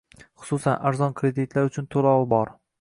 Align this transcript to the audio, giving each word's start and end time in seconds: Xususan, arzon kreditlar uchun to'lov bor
Xususan, 0.45 0.79
arzon 0.91 1.13
kreditlar 1.21 1.71
uchun 1.71 1.91
to'lov 1.97 2.29
bor 2.37 2.55